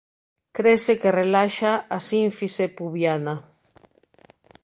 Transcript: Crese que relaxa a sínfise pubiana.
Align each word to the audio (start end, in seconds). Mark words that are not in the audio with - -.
Crese 0.57 0.93
que 1.01 1.15
relaxa 1.21 1.73
a 1.95 1.97
sínfise 2.09 2.65
pubiana. 2.77 3.35